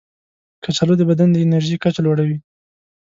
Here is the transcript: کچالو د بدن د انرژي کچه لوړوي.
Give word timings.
کچالو 0.63 0.93
د 0.97 1.01
بدن 1.09 1.29
د 1.31 1.37
انرژي 1.45 1.77
کچه 1.83 2.01
لوړوي. 2.05 2.37